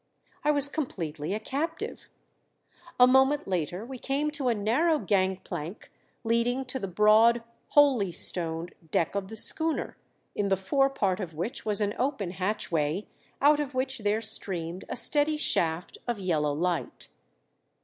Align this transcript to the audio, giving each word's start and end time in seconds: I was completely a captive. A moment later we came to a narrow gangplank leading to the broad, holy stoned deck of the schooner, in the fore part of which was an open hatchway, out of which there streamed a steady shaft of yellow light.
I 0.43 0.49
was 0.49 0.67
completely 0.67 1.31
a 1.35 1.39
captive. 1.39 2.09
A 2.99 3.05
moment 3.05 3.47
later 3.47 3.85
we 3.85 3.99
came 3.99 4.31
to 4.31 4.47
a 4.47 4.55
narrow 4.55 4.97
gangplank 4.97 5.91
leading 6.23 6.65
to 6.73 6.79
the 6.79 6.87
broad, 6.87 7.43
holy 7.67 8.11
stoned 8.11 8.73
deck 8.89 9.13
of 9.13 9.27
the 9.27 9.35
schooner, 9.35 9.97
in 10.33 10.47
the 10.47 10.57
fore 10.57 10.89
part 10.89 11.19
of 11.19 11.35
which 11.35 11.67
was 11.67 11.81
an 11.81 11.93
open 11.99 12.31
hatchway, 12.31 13.05
out 13.41 13.59
of 13.59 13.75
which 13.75 13.99
there 13.99 14.21
streamed 14.21 14.85
a 14.89 14.95
steady 14.95 15.37
shaft 15.37 15.99
of 16.07 16.17
yellow 16.19 16.51
light. 16.53 17.09